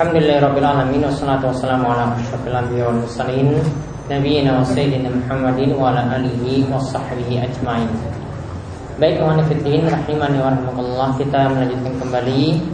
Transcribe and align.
Alhamdulillahirrabbilalamin 0.00 1.04
Wassalatu 1.04 1.52
wassalamu 1.52 1.92
ala 1.92 2.16
ashrafil 2.16 2.56
anbiya 2.56 2.88
wal 2.88 3.04
mursalin 3.04 3.52
Nabiina 4.08 4.56
wa 4.56 4.64
sayyidina 4.64 5.12
Muhammadin 5.12 5.76
wa 5.76 5.92
ala 5.92 6.16
alihi 6.16 6.64
wa 6.72 6.80
sahbihi 6.80 7.36
ajma'in 7.44 7.84
Baik 8.96 9.20
teman 9.20 9.44
fitin 9.44 9.84
rahimani 9.84 10.40
wa 10.40 10.56
rahmatullah 10.56 11.20
Kita 11.20 11.52
melanjutkan 11.52 11.92
kembali 12.00 12.64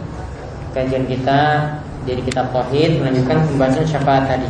Kajian 0.71 1.03
kita 1.03 1.67
dari 2.07 2.23
kitab 2.23 2.47
Tauhid 2.55 2.95
Melanjutkan 2.95 3.43
pembahasan 3.43 3.83
syafaat 3.83 4.23
tadi 4.31 4.47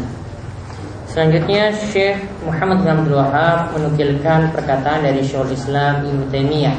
Selanjutnya 1.09 1.73
Syekh 1.73 2.21
Muhammad 2.45 2.85
bin 2.85 2.93
Abdul 2.93 3.17
Wahab 3.17 3.73
menukilkan 3.73 4.53
perkataan 4.53 5.01
dari 5.01 5.25
Syekhul 5.25 5.49
Islam 5.49 6.05
Ibnu 6.05 6.29
Taimiyah. 6.29 6.77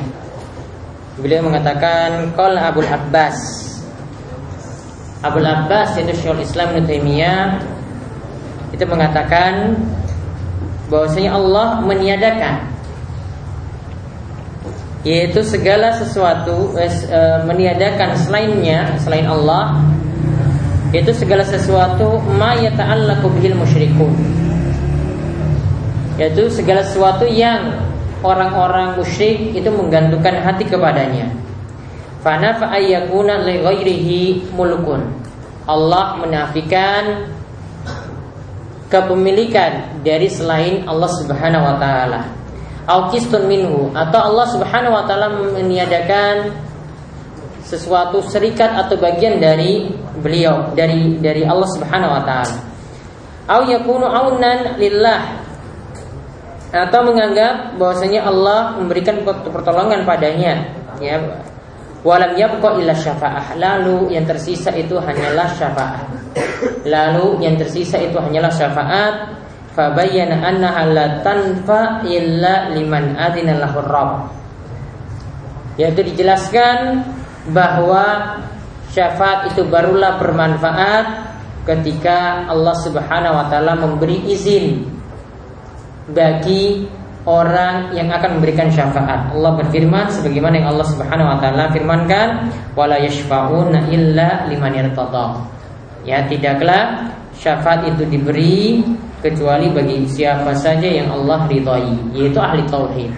Beliau 1.19 1.43
mengatakan 1.43 2.31
Qol 2.39 2.55
Abu 2.55 2.87
Abbas 2.87 3.58
Abu 5.19 5.43
Abbas 5.43 5.99
yaitu 5.99 6.15
Syekhul 6.15 6.47
Islam 6.47 6.79
Ibnu 6.79 6.95
itu 8.71 8.85
mengatakan 8.87 9.75
bahwasanya 10.87 11.35
Allah 11.35 11.83
meniadakan 11.83 12.71
yaitu 15.03 15.43
segala 15.43 15.91
sesuatu 15.99 16.75
eh, 16.79 16.87
eh, 16.87 17.39
meniadakan 17.47 18.15
selainnya 18.15 18.95
selain 19.03 19.27
Allah 19.27 19.83
yaitu 20.95 21.11
segala 21.13 21.45
sesuatu 21.45 22.23
ma 22.39 22.57
yata'allaqu 22.57 23.29
bihil 23.37 23.59
musyrikun. 23.61 24.09
Yaitu 26.17 26.49
segala 26.49 26.81
sesuatu 26.81 27.29
yang 27.29 27.77
orang-orang 28.25 28.97
musyrik 28.99 29.55
itu 29.55 29.69
menggantungkan 29.71 30.43
hati 30.43 30.67
kepadanya 30.67 31.31
Fana 32.19 32.59
fa'ayyakuna 32.59 33.47
li 33.47 33.63
ghairihi 33.63 34.23
mulkun. 34.51 35.07
Allah 35.69 36.19
menafikan 36.19 37.31
kepemilikan 38.89 40.01
dari 40.01 40.27
selain 40.27 40.83
Allah 40.89 41.11
Subhanahu 41.21 41.65
wa 41.65 41.77
taala. 41.77 42.21
Aukistun 42.89 43.45
minhu 43.47 43.93
atau 43.93 44.33
Allah 44.33 44.47
Subhanahu 44.49 44.97
wa 44.97 45.05
taala 45.05 45.29
meniadakan 45.53 46.57
sesuatu 47.69 48.25
serikat 48.25 48.73
atau 48.73 48.97
bagian 48.97 49.37
dari 49.37 49.93
beliau 50.25 50.73
dari 50.73 51.21
dari 51.21 51.45
Allah 51.45 51.69
Subhanahu 51.69 52.17
wa 52.17 52.23
taala. 52.25 52.57
Au 53.49 53.63
yakunu 53.69 54.09
aunan 54.09 54.81
lillah 54.81 55.45
atau 56.69 57.01
menganggap 57.01 57.77
bahwasanya 57.81 58.29
Allah 58.29 58.77
memberikan 58.77 59.25
pertolongan 59.25 60.05
padanya 60.05 60.69
ya 61.01 61.17
Walam 62.07 62.39
yabqa 62.39 62.79
illa 62.79 62.95
syafa'ah. 62.95 63.59
Lalu 63.59 64.15
yang 64.15 64.25
tersisa 64.27 64.71
itu 64.71 64.99
hanyalah 65.03 65.51
syafaat 65.59 66.07
Lalu 66.87 67.43
yang 67.43 67.59
tersisa 67.59 67.99
itu 67.99 68.15
hanyalah 68.19 68.53
syafaat. 68.55 69.15
Fabayyana 69.75 70.43
annaha 70.43 70.83
la 70.91 71.07
tanfa 71.23 72.03
illa 72.07 72.75
liman 72.75 73.15
adina 73.15 73.63
lahur 73.63 73.87
Yaitu 75.79 76.03
dijelaskan 76.03 77.07
bahwa 77.55 78.35
syafaat 78.91 79.55
itu 79.55 79.63
barulah 79.71 80.19
bermanfaat 80.19 81.07
ketika 81.63 82.49
Allah 82.51 82.75
Subhanahu 82.83 83.39
wa 83.39 83.47
taala 83.47 83.79
memberi 83.79 84.25
izin 84.27 84.89
bagi 86.11 86.89
orang 87.29 87.93
yang 87.93 88.09
akan 88.09 88.41
memberikan 88.41 88.73
syafaat. 88.73 89.37
Allah 89.37 89.53
berfirman 89.61 90.09
sebagaimana 90.09 90.65
yang 90.65 90.73
Allah 90.73 90.89
Subhanahu 90.89 91.29
wa 91.29 91.37
taala 91.37 91.69
firmankan, 91.69 92.49
"Wala 92.73 92.97
yashfa'una 92.97 93.93
illa 93.93 94.49
liman 94.49 94.73
irtada." 94.73 95.37
Ya, 96.09 96.25
tidaklah 96.25 97.13
syafaat 97.37 97.85
itu 97.85 98.09
diberi 98.09 98.81
kecuali 99.21 99.69
bagi 99.69 100.09
siapa 100.09 100.57
saja 100.57 100.89
yang 100.89 101.13
Allah 101.13 101.45
ridhai, 101.45 102.17
yaitu 102.17 102.41
ahli 102.41 102.65
tauhid. 102.65 103.13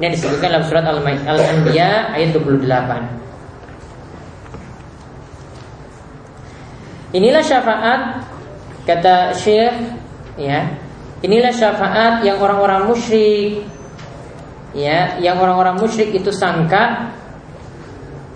Ini 0.00 0.12
disebutkan 0.16 0.60
dalam 0.60 0.64
surat 0.68 0.84
Al-Anbiya 0.84 2.12
ayat 2.12 2.36
28. 2.36 3.20
Inilah 7.16 7.42
syafaat 7.42 8.22
kata 8.86 9.34
Syekh 9.34 9.74
ya 10.38 10.62
Inilah 11.20 11.52
syafaat 11.52 12.24
yang 12.24 12.40
orang-orang 12.40 12.88
musyrik 12.88 13.60
ya, 14.72 15.20
yang 15.20 15.36
orang-orang 15.36 15.76
musyrik 15.76 16.16
itu 16.16 16.32
sangka 16.32 17.12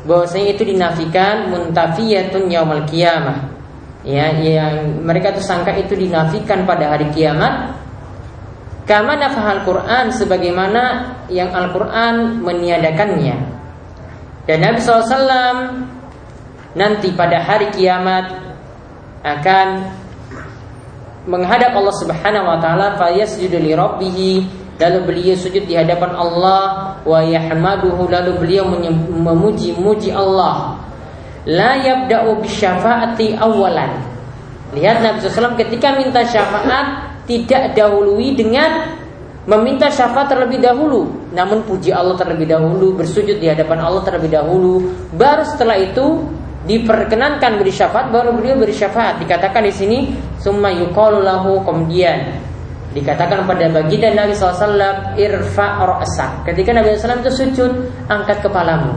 bahwasanya 0.05 0.53
itu 0.53 0.69
dinafikan 0.69 1.49
muntafiyatun 1.49 2.53
yaumal 2.53 2.85
qiyamah. 2.85 3.57
Ya, 4.05 4.37
yang 4.37 5.01
mereka 5.01 5.33
itu 5.33 5.41
sangka 5.41 5.73
itu 5.81 5.97
dinafikan 5.97 6.69
pada 6.69 6.93
hari 6.93 7.09
kiamat. 7.17 7.73
Kama 8.85 9.17
nafahal 9.17 9.65
Quran 9.65 10.13
sebagaimana 10.13 11.17
yang 11.33 11.49
Al-Quran 11.57 12.45
meniadakannya. 12.45 13.37
Dan 14.45 14.61
Nabi 14.61 14.77
SAW 14.77 15.89
nanti 16.77 17.17
pada 17.17 17.41
hari 17.41 17.73
kiamat 17.73 18.45
akan 19.25 19.69
menghadap 21.25 21.73
Allah 21.73 21.95
Subhanahu 21.97 22.47
wa 22.47 22.59
taala 22.61 23.01
fayasjudu 23.01 23.57
li 23.57 23.73
rabbih 23.73 24.45
lalu 24.77 24.99
beliau 25.07 25.37
sujud 25.39 25.65
di 25.65 25.79
hadapan 25.79 26.13
Allah 26.13 26.97
wa 27.07 27.21
yahmaduhu 27.23 28.11
lalu 28.11 28.33
beliau 28.41 28.69
memuji-muji 29.13 30.13
Allah. 30.13 30.81
La 31.45 31.77
yabda'u 31.77 32.41
bisyafaati 32.41 33.37
awalan. 33.37 34.01
Lihat 34.73 35.05
Nabi 35.05 35.21
SAW 35.21 35.61
ketika 35.61 35.93
minta 35.95 36.25
syafaat 36.25 37.21
tidak 37.29 37.77
dahului 37.77 38.33
dengan 38.33 38.97
meminta 39.45 39.93
syafaat 39.93 40.33
terlebih 40.33 40.59
dahulu. 40.61 41.29
Namun 41.37 41.63
puji 41.69 41.93
Allah 41.93 42.17
terlebih 42.17 42.49
dahulu 42.49 42.97
bersujud 42.97 43.39
di 43.39 43.47
hadapan 43.47 43.85
Allah 43.85 44.03
terlebih 44.03 44.33
dahulu. 44.33 44.89
Baru 45.15 45.45
setelah 45.45 45.77
itu 45.77 46.25
diperkenankan 46.65 47.61
beri 47.61 47.73
syafaat 47.73 48.09
baru 48.09 48.33
beliau 48.33 48.57
beri 48.57 48.73
syafaat. 48.73 49.21
Dikatakan 49.21 49.65
di 49.69 49.73
sini 49.73 49.99
summa 50.41 50.73
yuqalu 50.73 51.21
lahu 51.21 51.61
kemudian 51.65 52.41
dikatakan 52.97 53.45
pada 53.45 53.69
baginda 53.69 54.15
Nabi 54.15 54.33
SAW 54.33 55.19
irfa 55.19 55.67
ra'sak. 55.83 56.49
Ketika 56.49 56.73
Nabi 56.73 56.97
SAW 56.97 57.21
itu 57.21 57.33
sujud 57.33 57.73
angkat 58.09 58.41
kepalamu. 58.41 58.97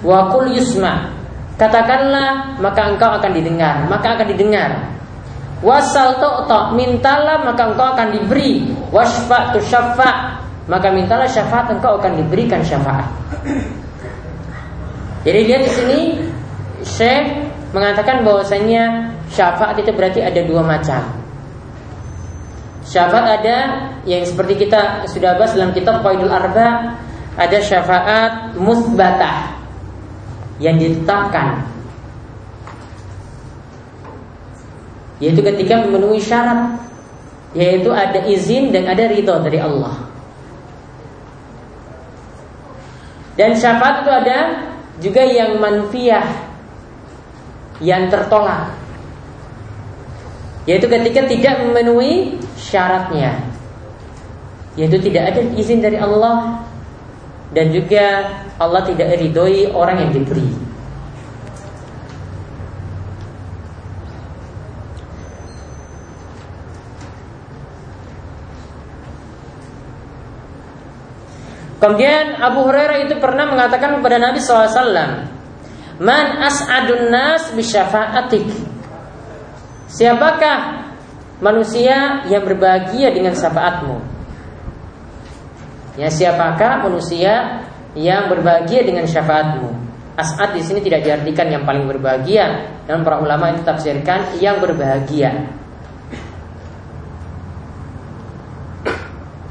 Wa 0.00 0.32
kul 0.32 0.56
yusma. 0.56 1.12
Katakanlah 1.56 2.60
maka 2.60 2.84
engkau 2.84 3.16
akan 3.16 3.32
didengar 3.32 3.88
maka 3.88 4.16
akan 4.16 4.26
didengar. 4.32 4.70
Wasal 5.64 6.20
tu'ta 6.20 6.76
mintalah 6.76 7.40
maka 7.44 7.72
engkau 7.72 7.96
akan 7.96 8.12
diberi. 8.12 8.72
Wasfa 8.92 9.56
tu 9.56 9.60
syafa 9.64 10.36
maka 10.68 10.88
mintalah 10.92 11.28
syafaat 11.28 11.72
engkau 11.72 11.96
akan 12.00 12.24
diberikan 12.24 12.60
syafaat. 12.60 13.08
Jadi 15.26 15.40
lihat 15.42 15.62
di 15.66 15.72
sini 15.74 16.00
Syekh 16.86 17.50
mengatakan 17.74 18.22
bahwasanya 18.22 19.10
syafaat 19.34 19.74
itu 19.82 19.90
berarti 19.90 20.22
ada 20.22 20.40
dua 20.46 20.62
macam. 20.62 21.02
Syafaat 22.86 23.42
ada 23.42 23.56
yang 24.06 24.22
seperti 24.22 24.62
kita 24.62 25.10
sudah 25.10 25.34
bahas 25.34 25.58
dalam 25.58 25.74
kitab 25.74 26.06
Qaidul 26.06 26.30
Arba 26.30 26.94
ada 27.34 27.58
syafaat 27.58 28.54
musbatah 28.54 29.58
yang 30.62 30.78
ditetapkan 30.78 31.66
yaitu 35.20 35.40
ketika 35.42 35.84
memenuhi 35.84 36.22
syarat 36.22 36.78
yaitu 37.56 37.90
ada 37.90 38.22
izin 38.24 38.70
dan 38.70 38.86
ada 38.86 39.10
ridho 39.10 39.36
dari 39.42 39.58
Allah. 39.58 39.96
Dan 43.36 43.52
syafaat 43.52 44.06
itu 44.06 44.12
ada 44.12 44.38
juga 45.00 45.20
yang 45.26 45.60
manfiyah 45.60 46.45
yang 47.80 48.08
tertolak. 48.08 48.72
Yaitu 50.66 50.90
ketika 50.90 51.28
tidak 51.28 51.54
memenuhi 51.62 52.40
syaratnya. 52.58 53.38
Yaitu 54.74 54.98
tidak 54.98 55.32
ada 55.34 55.40
izin 55.54 55.80
dari 55.84 55.96
Allah. 56.00 56.64
Dan 57.54 57.70
juga 57.70 58.36
Allah 58.58 58.82
tidak 58.82 59.16
ridhoi 59.16 59.70
orang 59.70 60.02
yang 60.02 60.12
diberi. 60.12 60.66
Kemudian 71.76 72.42
Abu 72.42 72.66
Hurairah 72.66 73.06
itu 73.06 73.14
pernah 73.22 73.46
mengatakan 73.46 74.00
kepada 74.00 74.18
Nabi 74.18 74.42
SAW 74.42 75.35
Man 75.96 76.44
as'adun 76.44 77.08
nas 77.08 77.56
bisyafa'atik 77.56 78.44
Siapakah 79.86 80.92
manusia 81.40 82.26
yang 82.26 82.42
berbahagia 82.42 83.14
dengan 83.14 83.32
syafaatmu? 83.32 83.96
Ya 85.96 86.12
siapakah 86.12 86.84
manusia 86.84 87.64
yang 87.96 88.28
berbahagia 88.28 88.84
dengan 88.84 89.08
syafaatmu? 89.08 89.72
As'ad 90.16 90.52
di 90.56 90.64
sini 90.64 90.84
tidak 90.84 91.04
diartikan 91.04 91.48
yang 91.48 91.64
paling 91.64 91.88
berbahagia, 91.88 92.72
dan 92.88 93.04
para 93.04 93.20
ulama 93.20 93.52
itu 93.52 93.64
tafsirkan 93.64 94.36
yang 94.40 94.60
berbahagia. 94.60 95.48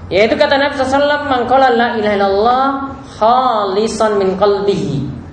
Yaitu 0.09 0.37
kata 0.37 0.61
Nabi 0.61 0.77
SAW 0.77 1.25
Mangkola 1.25 1.73
la 1.73 1.97
ilaha 1.97 2.13
illallah 2.13 2.65
Khalisan 3.17 4.21
min 4.21 4.37
qalbihi 4.37 5.24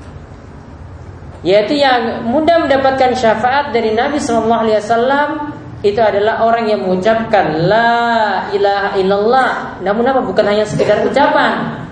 Yaitu 1.42 1.74
yang 1.74 2.22
mudah 2.30 2.62
mendapatkan 2.66 3.18
syafaat 3.18 3.74
dari 3.74 3.90
Nabi 3.98 4.22
SAW 4.22 5.50
Itu 5.82 5.98
adalah 5.98 6.46
orang 6.46 6.70
yang 6.70 6.86
mengucapkan 6.86 7.66
La 7.66 8.46
ilaha 8.54 8.94
illallah. 8.94 9.50
Namun 9.82 10.06
apa? 10.06 10.22
Bukan 10.22 10.46
hanya 10.46 10.62
sekedar 10.62 11.02
ucapan. 11.02 11.82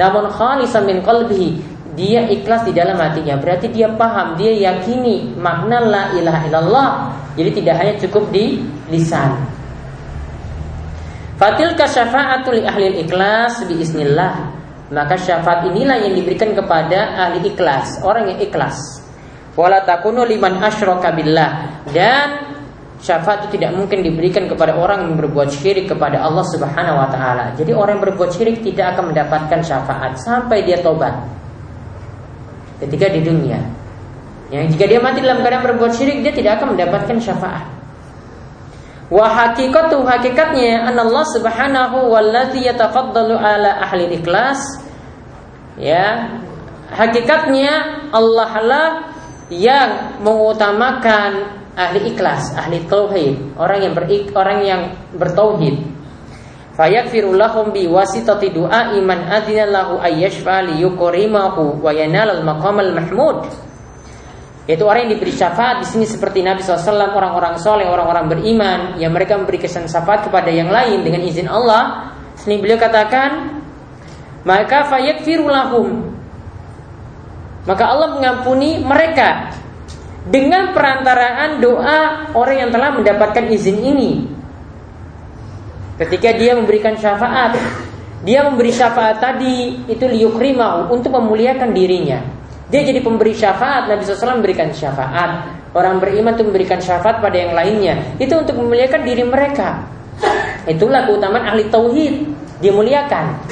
Namun 0.00 0.32
khalisan 0.32 0.88
min 0.88 1.04
qalbihi. 1.04 1.60
Dia 1.92 2.24
ikhlas 2.24 2.64
di 2.64 2.72
dalam 2.72 2.96
hatinya. 2.96 3.36
Berarti 3.36 3.68
dia 3.68 3.92
paham 3.92 4.40
dia 4.40 4.48
yakini 4.50 5.36
makna 5.36 5.84
la 5.84 6.02
ilaha 6.16 6.40
illallah. 6.48 6.90
Jadi 7.36 7.50
tidak 7.60 7.74
hanya 7.84 7.94
cukup 8.00 8.32
di 8.32 8.64
lisan. 8.88 9.36
Fatil 11.36 11.76
kasyafa'atu 11.76 12.48
li 12.56 12.62
ahli 12.64 13.04
ikhlas 13.04 13.68
bi. 13.68 13.76
Maka 14.92 15.16
syafaat 15.16 15.64
inilah 15.72 15.96
yang 15.96 16.12
diberikan 16.12 16.52
kepada 16.52 17.16
ahli 17.16 17.48
ikhlas, 17.48 18.04
orang 18.04 18.36
yang 18.36 18.40
ikhlas. 18.44 19.00
Wala 19.56 19.80
takunu 19.86 20.26
liman 20.28 20.60
asyraka 20.60 21.14
billah. 21.14 21.82
Dan 21.88 22.58
syafaat 23.00 23.48
itu 23.48 23.56
tidak 23.56 23.76
mungkin 23.80 24.04
diberikan 24.04 24.44
kepada 24.44 24.76
orang 24.76 25.08
yang 25.08 25.14
berbuat 25.20 25.48
syirik 25.48 25.88
kepada 25.88 26.20
Allah 26.20 26.44
Subhanahu 26.44 27.00
wa 27.00 27.08
taala. 27.08 27.56
Jadi 27.56 27.72
orang 27.72 27.96
yang 27.96 28.04
berbuat 28.12 28.30
syirik 28.34 28.60
tidak 28.60 28.96
akan 28.96 29.14
mendapatkan 29.14 29.60
syafaat 29.64 30.20
sampai 30.20 30.68
dia 30.68 30.80
tobat. 30.84 31.16
Ketika 32.82 33.08
di 33.08 33.24
dunia. 33.24 33.60
Yang 34.52 34.76
jika 34.76 34.84
dia 34.84 35.00
mati 35.00 35.24
dalam 35.24 35.40
keadaan 35.40 35.64
berbuat 35.64 35.92
syirik 35.96 36.20
dia 36.20 36.32
tidak 36.36 36.60
akan 36.60 36.76
mendapatkan 36.76 37.16
syafaat. 37.22 37.73
Wa 39.12 39.28
hakikatu 39.28 40.00
hakikatnya 40.00 40.88
Allah 40.88 41.24
Subhanahu 41.28 42.08
wallazi 42.08 42.64
yatafaddalu 42.64 43.36
ala 43.36 43.84
ahli 43.84 44.16
ikhlas. 44.16 44.80
Ya. 45.76 46.40
Hakikatnya 46.88 48.08
Allah 48.14 48.52
lah 48.64 48.88
yang 49.52 50.20
mengutamakan 50.24 51.60
ahli 51.74 52.14
ikhlas, 52.14 52.54
ahli 52.54 52.86
tauhid, 52.86 53.58
orang 53.58 53.78
yang 53.82 53.92
berik, 53.92 54.30
orang 54.32 54.58
yang 54.62 54.80
bertauhid. 55.18 55.82
Fayakfiru 56.74 57.38
lahum 57.38 57.70
bi 57.70 57.86
wasitati 57.86 58.50
du'a 58.50 58.98
iman 58.98 59.20
adina 59.30 59.70
lahu 59.70 60.02
ayyashfa 60.02 60.66
li 60.66 60.82
yukrimahu 60.82 61.78
wa 61.78 61.90
yanal 61.94 62.34
al 62.34 62.42
maqam 62.42 62.82
al 62.82 62.90
mahmud. 62.94 63.46
Yaitu 64.64 64.84
orang 64.88 65.04
yang 65.04 65.20
diberi 65.20 65.32
syafaat 65.32 65.84
di 65.84 65.86
sini 65.86 66.08
seperti 66.08 66.40
Nabi 66.40 66.64
SAW, 66.64 67.12
orang-orang 67.12 67.60
soleh, 67.60 67.84
orang-orang 67.84 68.32
beriman, 68.32 68.80
yang 68.96 69.12
mereka 69.12 69.36
memberi 69.36 69.60
kesan 69.60 69.84
syafaat 69.84 70.24
kepada 70.24 70.48
yang 70.48 70.72
lain 70.72 71.04
dengan 71.04 71.20
izin 71.20 71.52
Allah. 71.52 72.16
Sini 72.40 72.56
beliau 72.56 72.80
katakan, 72.80 73.60
maka 74.48 74.88
fayakfirulahum. 74.88 76.16
Maka 77.64 77.84
Allah 77.84 78.08
mengampuni 78.16 78.80
mereka 78.80 79.52
dengan 80.24 80.72
perantaraan 80.72 81.60
doa 81.60 82.32
orang 82.32 82.68
yang 82.68 82.70
telah 82.72 82.96
mendapatkan 82.96 83.44
izin 83.44 83.76
ini. 83.80 84.12
Ketika 86.00 86.32
dia 86.36 86.56
memberikan 86.56 86.96
syafaat, 86.96 87.56
dia 88.24 88.40
memberi 88.48 88.72
syafaat 88.72 89.20
tadi 89.20 89.84
itu 89.84 90.04
liyukrimau 90.08 90.88
untuk 90.88 91.12
memuliakan 91.12 91.70
dirinya. 91.76 92.24
Dia 92.74 92.82
jadi 92.82 92.98
pemberi 93.06 93.30
syafaat. 93.30 93.86
Nabi 93.86 94.02
SAW 94.02 94.42
memberikan 94.42 94.74
syafaat. 94.74 95.46
Orang 95.78 96.02
beriman 96.02 96.34
itu 96.34 96.42
memberikan 96.42 96.82
syafaat 96.82 97.22
pada 97.22 97.38
yang 97.38 97.54
lainnya. 97.54 98.18
Itu 98.18 98.34
untuk 98.34 98.58
memuliakan 98.58 99.06
diri 99.06 99.22
mereka. 99.22 99.86
Itulah 100.66 101.06
keutamaan 101.06 101.54
ahli 101.54 101.70
tauhid. 101.70 102.14
Dia 102.58 102.74
muliakan. 102.74 103.46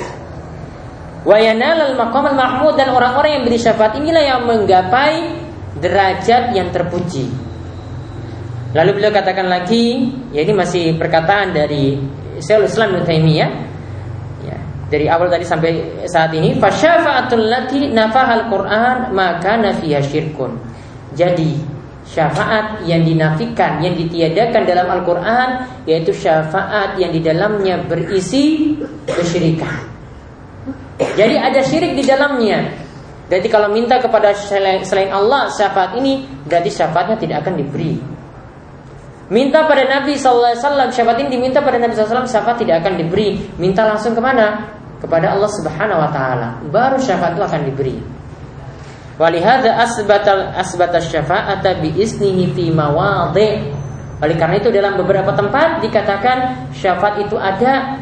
Wayanal 1.23 1.95
al 1.95 1.95
maqam 1.95 2.35
al 2.35 2.35
mahmud 2.35 2.75
dan 2.75 2.91
orang-orang 2.91 3.39
yang 3.39 3.43
beri 3.47 3.63
syafaat 3.63 3.95
inilah 3.95 4.27
yang 4.27 4.43
menggapai 4.43 5.39
derajat 5.79 6.51
yang 6.59 6.75
terpuji. 6.75 7.31
Lalu 8.75 8.91
beliau 8.99 9.15
katakan 9.15 9.47
lagi, 9.47 10.11
ya 10.35 10.43
ini 10.43 10.51
masih 10.51 10.99
perkataan 10.99 11.55
dari 11.55 11.95
Syaikhul 12.43 12.67
Islam 12.67 12.99
Ibnu 12.99 13.07
Taimiyah 13.07 13.72
dari 14.93 15.09
awal 15.09 15.33
tadi 15.33 15.49
sampai 15.49 16.05
saat 16.05 16.37
ini 16.37 16.61
fasyafa'atul 16.61 17.49
lati 17.49 17.89
nafahal 17.89 18.53
Quran 18.53 19.17
maka 19.17 19.57
nafiya 19.57 20.05
syirkun. 20.05 20.61
Jadi 21.17 21.57
syafaat 22.05 22.85
yang 22.85 23.01
dinafikan, 23.09 23.81
yang 23.81 23.97
ditiadakan 23.97 24.69
dalam 24.69 24.87
Al-Quran 25.01 25.49
yaitu 25.89 26.13
syafaat 26.13 27.01
yang 27.01 27.09
di 27.09 27.25
dalamnya 27.25 27.81
berisi 27.89 28.77
kesyirikan. 29.09 29.89
Jadi 31.17 31.35
ada 31.41 31.65
syirik 31.65 31.97
di 31.97 32.05
dalamnya. 32.05 32.69
Jadi 33.33 33.49
kalau 33.49 33.73
minta 33.73 33.97
kepada 33.97 34.37
selain 34.37 35.09
Allah 35.09 35.49
syafaat 35.49 35.97
ini 35.97 36.29
berarti 36.45 36.69
syafaatnya 36.69 37.17
tidak 37.17 37.49
akan 37.49 37.65
diberi. 37.65 37.97
Minta 39.33 39.65
pada 39.65 39.89
Nabi 39.89 40.21
SAW 40.21 40.93
syafaat 40.93 41.17
ini 41.25 41.41
diminta 41.41 41.65
pada 41.65 41.81
Nabi 41.81 41.97
SAW 41.97 42.29
syafaat 42.29 42.61
tidak 42.61 42.85
akan 42.85 43.01
diberi. 43.01 43.41
Minta 43.57 43.89
langsung 43.89 44.13
ke 44.13 44.21
mana? 44.21 44.61
Kepada 45.03 45.35
Allah 45.35 45.51
Subhanahu 45.51 45.99
wa 45.99 46.11
taala, 46.15 46.63
baru 46.71 47.03
syafaat 47.03 47.35
itu 47.35 47.43
akan 47.43 47.61
diberi. 47.67 47.97
Walihada 49.19 49.83
asbatal 49.83 50.55
asbatas 50.55 51.11
syafa'ata 51.11 51.83
bi 51.83 51.91
isnihi 51.99 52.55
fi 52.55 52.71
mawadhi. 52.71 53.75
Oleh 54.23 54.37
karena 54.39 54.63
itu 54.63 54.71
dalam 54.71 54.95
beberapa 54.95 55.35
tempat 55.35 55.83
dikatakan 55.83 56.71
syafaat 56.71 57.27
itu 57.27 57.35
ada 57.35 57.99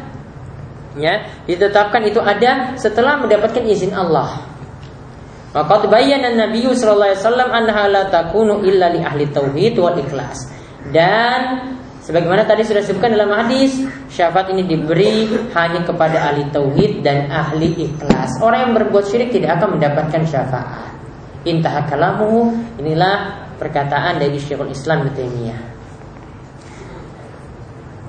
ya, 0.93 1.25
ditetapkan 1.49 2.05
itu 2.05 2.21
ada 2.21 2.77
setelah 2.77 3.17
mendapatkan 3.17 3.65
izin 3.65 3.97
Allah. 3.97 4.45
Maka 5.51 5.83
bayyana 5.89 6.31
Nabi 6.31 6.63
sallallahu 6.63 7.11
alaihi 7.11 7.21
wasallam 7.25 7.49
annaha 7.51 7.83
la 7.91 8.03
takunu 8.07 8.63
illa 8.63 8.87
li 8.87 9.03
ahli 9.03 9.27
tauhid 9.27 9.75
wal 9.81 9.97
ikhlas. 9.99 10.47
Dan 10.93 11.41
Sebagaimana 12.11 12.43
tadi 12.43 12.67
sudah 12.67 12.83
disebutkan 12.83 13.15
dalam 13.15 13.31
hadis, 13.31 13.87
syafaat 14.11 14.51
ini 14.51 14.67
diberi 14.67 15.31
hanya 15.55 15.79
kepada 15.87 16.27
ahli 16.27 16.43
tauhid 16.51 16.99
dan 16.99 17.31
ahli 17.31 17.71
ikhlas. 17.87 18.35
Orang 18.43 18.67
yang 18.67 18.73
berbuat 18.75 19.07
syirik 19.07 19.31
tidak 19.31 19.55
akan 19.55 19.79
mendapatkan 19.79 20.19
syafaat. 20.27 20.91
Intah 21.47 21.87
kalamu 21.87 22.51
inilah 22.75 23.47
perkataan 23.55 24.19
dari 24.19 24.35
Syekhul 24.43 24.75
Islam 24.75 25.07
Ibnu 25.07 25.55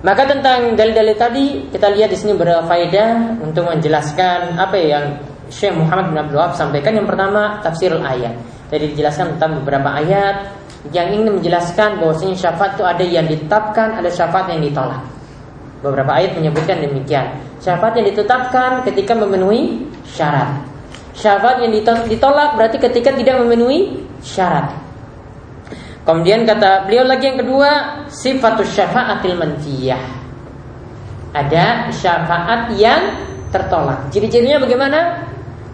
Maka 0.02 0.22
tentang 0.26 0.74
dalil-dalil 0.74 1.14
tadi 1.14 1.44
kita 1.70 1.86
lihat 1.94 2.10
di 2.10 2.18
sini 2.18 2.34
berfaedah 2.34 3.38
untuk 3.38 3.70
menjelaskan 3.70 4.58
apa 4.58 4.82
yang 4.82 5.04
Syekh 5.46 5.78
Muhammad 5.78 6.10
bin 6.10 6.18
Abdul 6.18 6.42
Wahab 6.42 6.58
sampaikan. 6.58 6.98
Yang 6.98 7.06
pertama 7.14 7.62
tafsir 7.62 7.94
ayat. 8.02 8.34
Jadi 8.72 8.96
dijelaskan 8.96 9.36
tentang 9.36 9.60
beberapa 9.60 9.92
ayat 9.92 10.48
yang 10.90 11.12
ingin 11.12 11.38
menjelaskan 11.38 12.00
bahwasanya 12.00 12.34
syafaat 12.34 12.80
itu 12.80 12.84
ada 12.88 13.04
yang 13.04 13.28
ditetapkan, 13.28 14.00
ada 14.00 14.08
syafaat 14.08 14.48
yang 14.48 14.64
ditolak. 14.64 15.04
Beberapa 15.84 16.16
ayat 16.16 16.40
menyebutkan 16.40 16.80
demikian. 16.80 17.36
Syafaat 17.60 18.00
yang 18.00 18.08
ditetapkan 18.08 18.80
ketika 18.88 19.12
memenuhi 19.12 19.84
syarat. 20.08 20.64
Syafaat 21.12 21.60
yang 21.60 21.70
ditolak 22.08 22.56
berarti 22.56 22.80
ketika 22.80 23.12
tidak 23.12 23.44
memenuhi 23.44 24.08
syarat. 24.24 24.72
Kemudian 26.02 26.42
kata 26.48 26.88
beliau 26.88 27.06
lagi 27.06 27.30
yang 27.30 27.38
kedua, 27.38 27.70
sifatus 28.10 28.72
syafaatil 28.74 29.38
manfiyah. 29.38 30.02
Ada 31.36 31.92
syafaat 31.94 32.74
yang 32.74 33.22
tertolak. 33.54 34.10
Ciri-cirinya 34.10 34.58
bagaimana? 34.58 35.30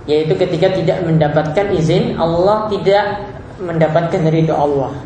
Yaitu 0.09 0.35
ketika 0.41 0.73
tidak 0.73 1.05
mendapatkan 1.05 1.69
izin 1.77 2.17
Allah 2.17 2.67
tidak 2.73 3.29
mendapatkan 3.61 4.25
ridho 4.33 4.57
Allah. 4.57 4.97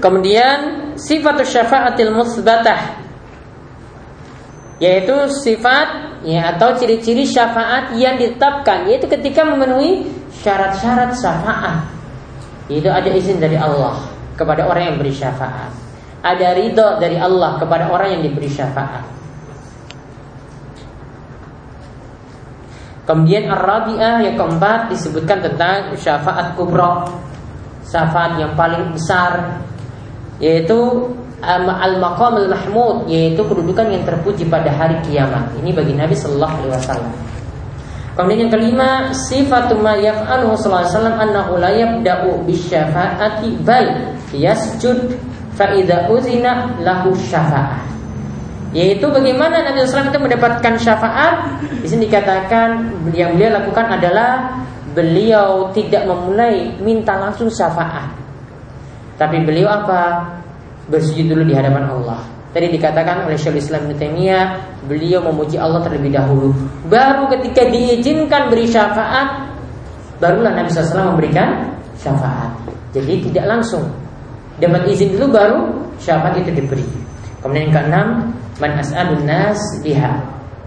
Kemudian 0.00 0.58
sifat 0.96 1.44
syafaatil 1.44 2.10
musbatah 2.10 3.04
yaitu 4.82 5.14
sifat 5.30 6.18
ya 6.26 6.56
atau 6.56 6.74
ciri-ciri 6.74 7.22
syafaat 7.22 7.94
yang 7.94 8.18
ditetapkan 8.18 8.90
yaitu 8.90 9.06
ketika 9.06 9.46
memenuhi 9.46 10.08
syarat-syarat 10.42 11.14
syafaat. 11.14 11.86
Itu 12.66 12.88
ada 12.88 13.12
izin 13.12 13.38
dari 13.38 13.54
Allah 13.60 14.08
kepada 14.34 14.66
orang 14.66 14.94
yang 14.94 14.96
beri 14.98 15.14
syafaat. 15.14 15.70
Ada 16.24 16.56
ridho 16.56 16.88
dari 16.98 17.20
Allah 17.20 17.60
kepada 17.60 17.92
orang 17.92 18.18
yang 18.18 18.22
diberi 18.24 18.48
syafaat. 18.48 19.04
Kemudian 23.04 23.52
Ar-Rabi'ah 23.52 24.24
yang 24.24 24.40
keempat 24.40 24.88
disebutkan 24.88 25.44
tentang 25.44 25.92
syafaat 25.92 26.56
kubra. 26.56 27.04
Syafaat 27.84 28.40
yang 28.40 28.56
paling 28.56 28.96
besar 28.96 29.60
yaitu 30.40 31.12
al-maqam 31.44 32.40
al-mahmud 32.40 33.04
yaitu 33.06 33.44
kedudukan 33.44 33.92
yang 33.92 34.02
terpuji 34.08 34.48
pada 34.48 34.72
hari 34.72 34.96
kiamat. 35.04 35.52
Ini 35.60 35.70
bagi 35.76 35.92
Nabi 35.92 36.16
sallallahu 36.16 36.54
alaihi 36.64 36.72
wasallam. 36.72 37.12
Kemudian 38.14 38.46
yang 38.46 38.52
kelima, 38.54 38.90
sifatu 39.10 39.74
ma 39.82 39.98
yaf'aluhu 39.98 40.54
sallallahu 40.54 40.86
alaihi 40.86 40.94
wasallam 40.96 41.16
annahu 41.18 41.52
la 41.58 41.70
yabda'u 41.74 42.46
bisyafa'ati 42.46 43.48
bal 43.66 44.14
yasjud 44.30 45.18
fa 45.58 45.74
idza 45.74 46.08
uzina 46.08 46.78
lahu 46.80 47.10
syafa'ah. 47.12 47.93
Yaitu 48.74 49.06
bagaimana 49.06 49.62
Nabi 49.62 49.86
SAW 49.86 50.10
itu 50.10 50.18
mendapatkan 50.18 50.74
syafaat 50.74 51.62
Di 51.78 51.86
sini 51.86 52.10
dikatakan 52.10 52.90
yang 53.14 53.38
beliau 53.38 53.62
lakukan 53.62 53.86
adalah 53.86 54.50
Beliau 54.94 55.70
tidak 55.70 56.06
memulai 56.10 56.74
minta 56.82 57.14
langsung 57.14 57.46
syafaat 57.46 58.10
Tapi 59.14 59.46
beliau 59.46 59.70
apa? 59.70 60.26
Bersujud 60.90 61.30
dulu 61.30 61.46
di 61.46 61.54
hadapan 61.54 61.86
Allah 61.86 62.34
Tadi 62.54 62.70
dikatakan 62.70 63.26
oleh 63.26 63.34
Syaikhul 63.34 63.58
Islam 63.58 63.90
Ibnu 63.90 63.98
Taimiyah, 63.98 64.46
beliau 64.86 65.18
memuji 65.26 65.58
Allah 65.58 65.82
terlebih 65.82 66.14
dahulu. 66.14 66.54
Baru 66.86 67.26
ketika 67.34 67.66
diizinkan 67.66 68.46
beri 68.46 68.70
syafaat, 68.70 69.50
barulah 70.22 70.54
Nabi 70.54 70.70
SAW 70.70 71.18
memberikan 71.18 71.74
syafaat. 71.98 72.54
Jadi 72.94 73.26
tidak 73.26 73.58
langsung. 73.58 73.82
Dapat 74.62 74.86
izin 74.86 75.18
dulu 75.18 75.34
baru 75.34 75.60
syafaat 75.98 76.46
itu 76.46 76.54
diberi. 76.54 76.86
Kemudian 77.42 77.66
yang 77.66 77.74
keenam, 77.74 78.08
man 78.62 78.78
as'alun 78.78 79.24
nas 79.26 79.58
biha. 79.82 80.20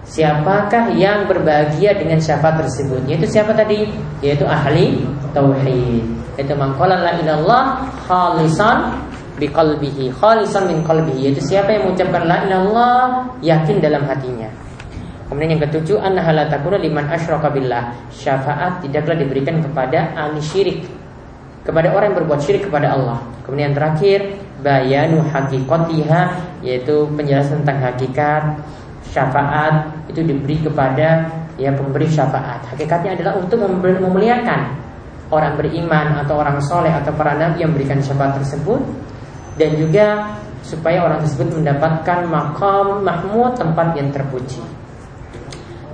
Siapakah 0.08 0.96
yang 0.96 1.28
berbahagia 1.28 1.92
dengan 2.00 2.16
syafaat 2.24 2.64
tersebut? 2.64 3.04
Yaitu 3.12 3.28
siapa 3.28 3.52
tadi? 3.52 3.92
Yaitu 4.24 4.48
ahli 4.48 5.04
tauhid. 5.36 6.04
Itu 6.40 6.54
mangkola 6.56 6.96
la 6.96 7.12
ilallah 7.20 7.84
khalisan 8.08 9.04
biqalbihi 9.38 10.16
khalisan 10.18 10.66
min 10.66 10.82
qalbihi 10.82 11.30
yaitu 11.30 11.42
siapa 11.44 11.70
yang 11.76 11.92
mengucapkan 11.92 12.24
la 12.26 12.38
ilallah 12.48 13.02
yakin 13.44 13.84
dalam 13.84 14.08
hatinya. 14.08 14.50
Kemudian 15.28 15.60
yang 15.60 15.64
ketujuh 15.68 16.00
annaha 16.00 16.32
la 16.32 16.46
takuna 16.48 16.80
liman 16.80 17.04
asyraka 17.12 17.52
billah. 17.52 17.92
Syafaat 18.08 18.80
tidaklah 18.80 19.20
diberikan 19.20 19.60
kepada 19.60 20.16
ahli 20.16 20.40
syirik. 20.40 20.88
Kepada 21.68 21.92
orang 21.92 22.16
yang 22.16 22.18
berbuat 22.24 22.40
syirik 22.40 22.72
kepada 22.72 22.96
Allah. 22.96 23.20
Kemudian 23.44 23.72
yang 23.72 23.76
terakhir 23.76 24.20
bayanu 24.68 25.24
hakikatiha 25.24 26.22
yaitu 26.60 27.08
penjelasan 27.16 27.64
tentang 27.64 27.80
hakikat 27.88 28.44
syafaat 29.08 29.88
itu 30.12 30.20
diberi 30.28 30.60
kepada 30.60 31.32
ya 31.56 31.72
pemberi 31.72 32.12
syafaat. 32.12 32.68
Hakikatnya 32.76 33.16
adalah 33.16 33.40
untuk 33.40 33.64
memuliakan 33.64 34.76
orang 35.32 35.56
beriman 35.56 36.20
atau 36.20 36.44
orang 36.44 36.60
soleh 36.60 36.92
atau 36.92 37.16
para 37.16 37.40
nabi 37.40 37.64
yang 37.64 37.72
memberikan 37.72 38.04
syafaat 38.04 38.44
tersebut 38.44 38.84
dan 39.56 39.72
juga 39.80 40.36
supaya 40.68 41.00
orang 41.08 41.24
tersebut 41.24 41.64
mendapatkan 41.64 42.28
makam 42.28 43.08
mahmud 43.08 43.56
tempat 43.56 43.96
yang 43.96 44.12
terpuji. 44.12 44.60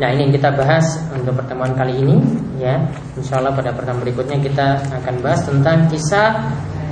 Nah 0.01 0.10
ini 0.10 0.25
yang 0.25 0.34
kita 0.34 0.50
bahas 0.58 0.98
untuk 1.13 1.38
pertemuan 1.38 1.77
kali 1.77 2.01
ini 2.01 2.18
ya. 2.58 2.82
Insya 3.13 3.38
Allah 3.38 3.53
pada 3.53 3.70
pertemuan 3.70 4.01
berikutnya 4.01 4.42
kita 4.42 4.82
akan 4.89 5.15
bahas 5.22 5.46
tentang 5.46 5.86
kisah 5.86 6.42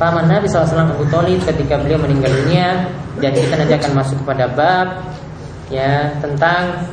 paman 0.01 0.25
Nabi 0.25 0.50
SAW 0.50 0.98
Abu 0.98 1.05
Talib 1.13 1.46
ketika 1.46 1.77
beliau 1.77 2.01
meninggal 2.01 2.34
dunia 2.34 2.89
dan 3.22 3.31
kita 3.38 3.53
nanti 3.53 3.74
akan 3.77 3.91
masuk 4.01 4.17
kepada 4.25 4.50
bab 4.50 4.88
ya 5.70 6.10
tentang 6.17 6.89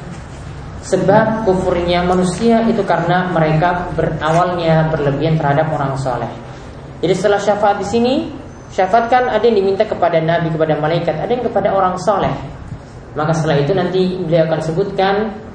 sebab 0.84 1.48
kufurnya 1.48 2.04
manusia 2.04 2.60
itu 2.68 2.84
karena 2.84 3.32
mereka 3.32 3.88
berawalnya 3.96 4.92
berlebihan 4.92 5.40
terhadap 5.40 5.72
orang 5.72 5.96
soleh. 5.96 6.28
Jadi 7.00 7.14
setelah 7.16 7.40
syafaat 7.40 7.80
di 7.80 7.86
sini 7.88 8.14
Syafaat 8.68 9.08
kan 9.08 9.24
ada 9.32 9.40
yang 9.48 9.64
diminta 9.64 9.80
kepada 9.88 10.20
Nabi, 10.20 10.52
kepada 10.52 10.76
malaikat, 10.76 11.16
ada 11.16 11.30
yang 11.32 11.40
kepada 11.40 11.72
orang 11.72 11.96
soleh. 11.96 12.32
Maka 13.16 13.32
setelah 13.32 13.64
itu 13.64 13.72
nanti 13.72 14.20
beliau 14.20 14.44
akan 14.44 14.60
sebutkan 14.60 15.14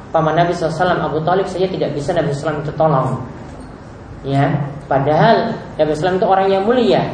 paman 0.09 0.33
Nabi 0.33 0.51
SAW 0.57 0.97
Abu 0.97 1.21
Talib 1.21 1.45
saja 1.45 1.69
tidak 1.69 1.93
bisa 1.93 2.09
Nabi 2.17 2.33
SAW 2.33 2.65
itu 2.65 2.73
tolong. 2.73 3.21
Ya, 4.25 4.49
padahal 4.89 5.53
Nabi 5.77 5.93
SAW 5.93 6.17
itu 6.17 6.27
orang 6.27 6.47
yang 6.49 6.63
mulia. 6.65 7.05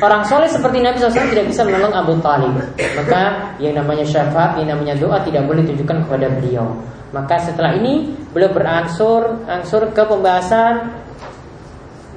Orang 0.00 0.24
soleh 0.24 0.48
seperti 0.48 0.80
Nabi 0.80 0.96
SAW 0.96 1.32
tidak 1.32 1.46
bisa 1.52 1.62
menolong 1.64 1.92
Abu 1.92 2.16
Talib. 2.24 2.56
Maka 2.76 3.54
yang 3.60 3.76
namanya 3.76 4.04
syafaat, 4.04 4.56
yang 4.60 4.72
namanya 4.72 4.96
doa 4.96 5.20
tidak 5.22 5.44
boleh 5.44 5.60
ditujukan 5.64 6.08
kepada 6.08 6.26
beliau. 6.32 6.72
Maka 7.12 7.38
setelah 7.38 7.76
ini 7.78 8.10
beliau 8.34 8.50
beransur 8.50 9.46
ansur 9.46 9.86
ke 9.94 10.02
pembahasan 10.02 10.90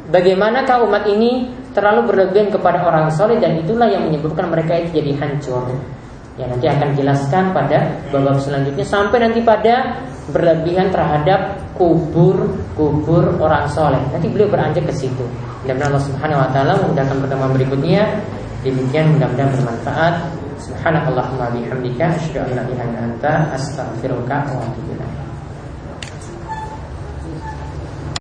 bagaimanakah 0.09 0.87
umat 0.87 1.05
ini 1.05 1.53
terlalu 1.75 2.09
berlebihan 2.09 2.49
kepada 2.49 2.81
orang 2.81 3.11
soleh 3.13 3.37
dan 3.37 3.61
itulah 3.61 3.85
yang 3.85 4.09
menyebabkan 4.09 4.49
mereka 4.49 4.81
itu 4.81 4.97
jadi 5.03 5.13
hancur. 5.21 5.69
Ya 6.37 6.45
nanti 6.49 6.65
akan 6.69 6.89
jelaskan 6.97 7.53
pada 7.53 7.97
babak 8.13 8.41
selanjutnya 8.41 8.85
sampai 8.85 9.17
nanti 9.25 9.41
pada 9.41 10.01
berlebihan 10.33 10.89
terhadap 10.89 11.66
kubur-kubur 11.77 13.37
orang 13.39 13.69
soleh. 13.71 14.01
Nanti 14.11 14.27
beliau 14.27 14.49
beranjak 14.49 14.83
ke 14.89 14.93
situ. 14.93 15.25
Mudah-mudahan 15.63 15.93
Allah 15.93 16.03
Subhanahu 16.03 16.43
Wa 16.43 16.49
Taala 16.51 16.73
memudahkan 16.83 17.17
pertemuan 17.23 17.51
berikutnya. 17.55 18.03
Demikian 18.65 19.15
mudah-mudahan 19.15 19.51
bermanfaat. 19.55 20.15
Subhanakallahumma 20.57 21.53
bihamdika 21.53 22.17
asyhadu 22.17 22.49
an 22.49 22.49
la 22.57 22.63
ilaha 22.65 22.85
illa 22.89 23.01
anta 23.07 23.33
astaghfiruka 23.53 24.35
wa 24.51 24.65
atubu. 24.65 25.06